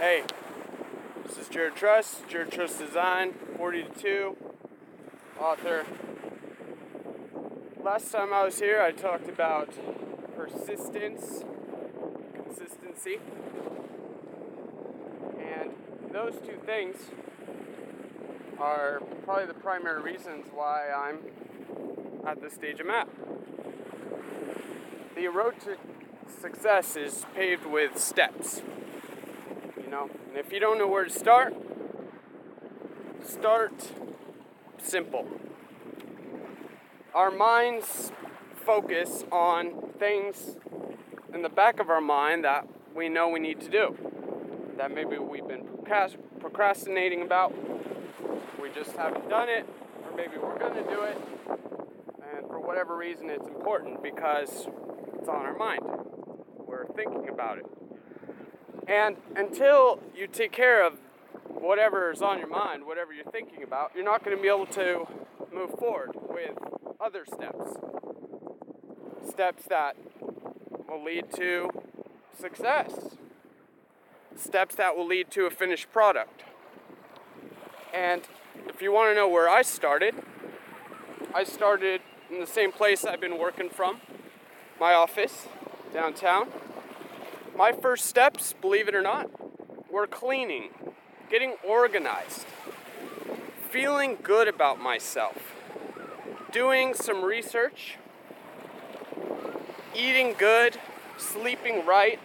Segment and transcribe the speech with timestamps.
[0.00, 0.22] Hey,
[1.26, 4.34] this is Jared Trust, Jared Trust Design, 42,
[5.38, 5.84] author.
[7.84, 9.68] Last time I was here, I talked about
[10.34, 11.44] persistence,
[12.32, 13.18] consistency,
[15.38, 15.72] and
[16.10, 16.96] those two things
[18.58, 21.18] are probably the primary reasons why I'm
[22.26, 23.06] at this stage I'm at.
[25.14, 25.76] The road to
[26.40, 28.62] success is paved with steps
[29.90, 30.08] know.
[30.28, 31.54] And if you don't know where to start,
[33.24, 33.92] start
[34.78, 35.26] simple.
[37.12, 38.12] Our minds
[38.64, 40.56] focus on things
[41.34, 43.96] in the back of our mind that we know we need to do.
[44.76, 45.66] That maybe we've been
[46.38, 47.52] procrastinating about,
[48.62, 49.66] we just haven't done it,
[50.04, 51.18] or maybe we're going to do it,
[52.32, 54.68] and for whatever reason it's important because
[55.18, 55.82] it's on our mind.
[56.56, 57.79] We're thinking about it.
[58.90, 60.98] And until you take care of
[61.46, 64.66] whatever is on your mind, whatever you're thinking about, you're not going to be able
[64.66, 65.06] to
[65.54, 66.58] move forward with
[67.00, 67.76] other steps.
[69.28, 69.96] Steps that
[70.88, 71.70] will lead to
[72.36, 73.16] success.
[74.36, 76.42] Steps that will lead to a finished product.
[77.94, 78.22] And
[78.66, 80.16] if you want to know where I started,
[81.32, 84.00] I started in the same place I've been working from,
[84.80, 85.46] my office
[85.94, 86.48] downtown
[87.60, 89.28] my first steps, believe it or not,
[89.92, 90.70] were cleaning,
[91.28, 92.46] getting organized,
[93.68, 95.52] feeling good about myself,
[96.52, 97.98] doing some research,
[99.94, 100.78] eating good,
[101.18, 102.18] sleeping right,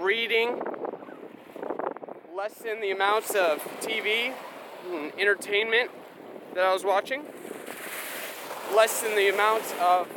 [0.00, 0.60] reading,
[2.34, 4.34] lessen the amounts of TV
[4.90, 5.88] and entertainment
[6.54, 7.22] that I was watching,
[8.74, 10.08] lessen the amounts of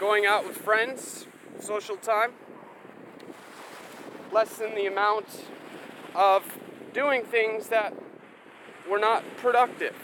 [0.00, 1.26] going out with friends,
[1.60, 2.32] social time
[4.34, 5.26] lessen the amount
[6.12, 6.42] of
[6.92, 7.94] doing things that
[8.90, 9.94] were not productive,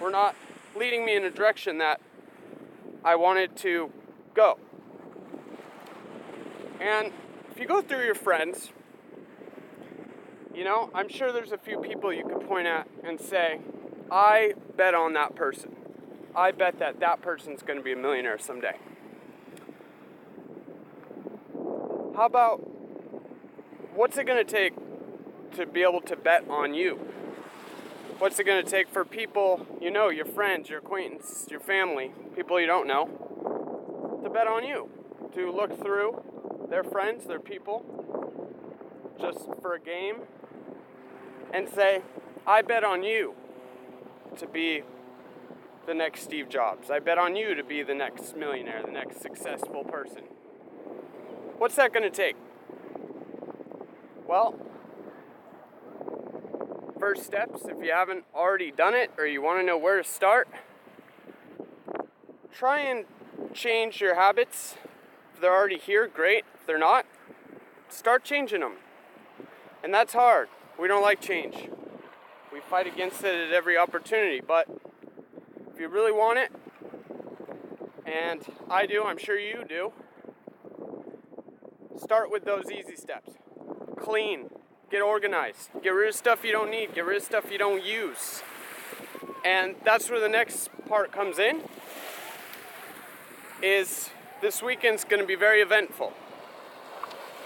[0.00, 0.34] were not
[0.76, 2.00] leading me in a direction that
[3.04, 3.92] I wanted to
[4.34, 4.58] go.
[6.80, 7.12] And
[7.52, 8.70] if you go through your friends,
[10.52, 13.60] you know, I'm sure there's a few people you could point at and say,
[14.10, 15.76] I bet on that person.
[16.34, 18.76] I bet that that person's going to be a millionaire someday.
[22.16, 22.77] How about
[23.98, 24.74] what's it going to take
[25.56, 26.94] to be able to bet on you?
[28.18, 32.12] What's it going to take for people you know, your friends, your acquaintances, your family,
[32.36, 34.88] people you don't know, to bet on you?
[35.34, 36.22] To look through
[36.70, 37.84] their friends, their people,
[39.20, 40.18] just for a game,
[41.52, 42.02] and say,
[42.46, 43.34] I bet on you
[44.38, 44.82] to be
[45.86, 46.88] the next Steve Jobs.
[46.88, 50.22] I bet on you to be the next millionaire, the next successful person.
[51.58, 52.36] What's that going to take?
[54.28, 54.54] Well,
[57.00, 60.06] first steps, if you haven't already done it or you want to know where to
[60.06, 60.46] start,
[62.52, 63.06] try and
[63.54, 64.76] change your habits.
[65.32, 66.44] If they're already here, great.
[66.54, 67.06] If they're not,
[67.88, 68.74] start changing them.
[69.82, 70.50] And that's hard.
[70.78, 71.70] We don't like change.
[72.52, 74.68] We fight against it at every opportunity, but
[75.72, 76.52] if you really want it,
[78.04, 79.94] and I do, I'm sure you do,
[81.96, 83.30] start with those easy steps
[83.98, 84.50] clean,
[84.90, 87.84] get organized, get rid of stuff you don't need, get rid of stuff you don't
[87.84, 88.42] use.
[89.44, 91.62] And that's where the next part comes in
[93.62, 94.10] is
[94.40, 96.12] this weekend's going to be very eventful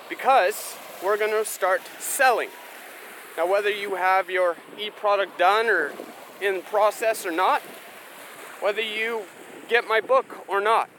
[0.08, 2.50] because we're going to start selling.
[3.36, 5.92] Now whether you have your e-product done or
[6.40, 7.62] in process or not,
[8.60, 9.22] whether you
[9.68, 10.90] get my book or not,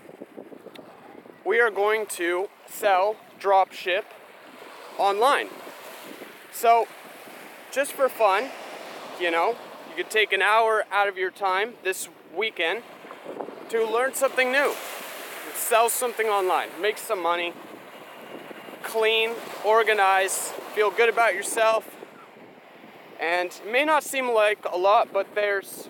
[1.45, 4.05] we are going to sell, drop ship
[4.97, 5.47] online.
[6.51, 6.87] So,
[7.71, 8.49] just for fun,
[9.19, 9.55] you know,
[9.89, 12.83] you could take an hour out of your time this weekend
[13.69, 14.73] to learn something new,
[15.55, 17.53] sell something online, make some money,
[18.83, 19.31] clean,
[19.65, 21.89] organize, feel good about yourself.
[23.19, 25.89] And it may not seem like a lot, but there's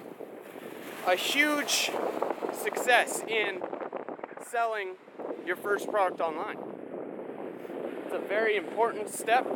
[1.08, 1.92] a huge
[2.54, 3.62] success in
[4.46, 4.96] selling
[5.46, 6.73] your first product online.
[8.13, 9.48] It's a very important step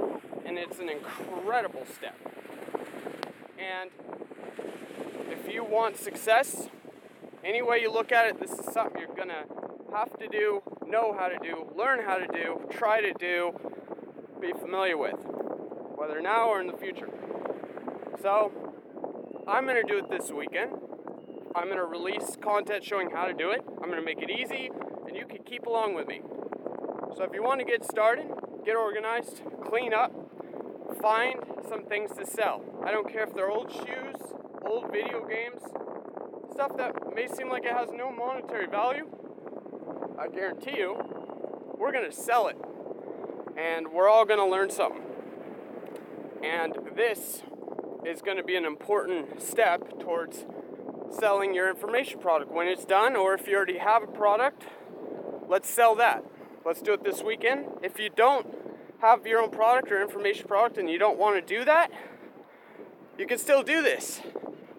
[0.43, 2.15] and it's an incredible step.
[3.59, 3.91] And
[5.29, 6.67] if you want success,
[7.43, 9.43] any way you look at it, this is something you're gonna
[9.93, 13.53] have to do, know how to do, learn how to do, try to do,
[14.41, 15.19] be familiar with,
[15.95, 17.09] whether now or in the future.
[18.23, 18.51] So,
[19.47, 20.71] I'm gonna do it this weekend.
[21.55, 23.61] I'm gonna release content showing how to do it.
[23.83, 24.71] I'm gonna make it easy,
[25.05, 26.21] and you can keep along with me.
[27.15, 28.27] So, if you want to get started,
[28.65, 30.11] get organized, clean up,
[31.01, 31.39] find
[31.69, 32.63] some things to sell.
[32.85, 34.15] I don't care if they're old shoes,
[34.65, 35.61] old video games,
[36.51, 39.07] stuff that may seem like it has no monetary value.
[40.19, 40.97] I guarantee you,
[41.77, 42.57] we're gonna sell it.
[43.55, 45.03] And we're all gonna learn something.
[46.43, 47.43] And this
[48.05, 50.45] is gonna be an important step towards
[51.11, 52.51] selling your information product.
[52.51, 54.63] When it's done, or if you already have a product,
[55.47, 56.23] let's sell that.
[56.67, 57.65] Let's do it this weekend.
[57.81, 58.45] If you don't
[58.99, 61.89] have your own product or information product and you don't want to do that,
[63.17, 64.19] you can still do this.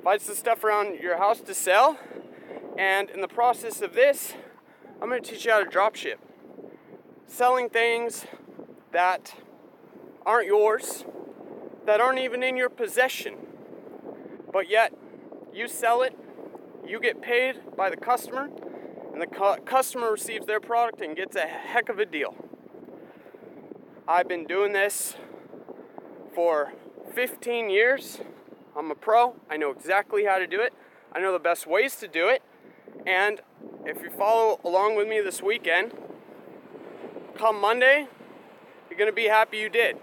[0.04, 1.98] Buy some stuff around your house to sell,
[2.76, 4.34] and in the process of this,
[5.00, 6.20] I'm going to teach you how to drop ship.
[7.26, 8.26] Selling things
[8.92, 9.34] that
[10.26, 11.06] aren't yours,
[11.86, 13.34] that aren't even in your possession,
[14.52, 14.92] but yet
[15.54, 16.14] you sell it,
[16.86, 18.50] you get paid by the customer,
[19.18, 22.36] and the cu- customer receives their product and gets a heck of a deal.
[24.06, 25.16] I've been doing this
[26.34, 26.72] for
[27.14, 28.20] 15 years.
[28.76, 29.34] I'm a pro.
[29.50, 30.72] I know exactly how to do it.
[31.12, 32.42] I know the best ways to do it.
[33.06, 33.40] And
[33.84, 35.92] if you follow along with me this weekend,
[37.36, 38.06] come Monday,
[38.88, 39.96] you're going to be happy you did.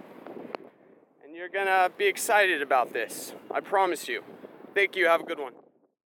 [1.24, 3.34] And you're going to be excited about this.
[3.50, 4.24] I promise you.
[4.74, 5.08] Thank you.
[5.08, 5.54] Have a good one.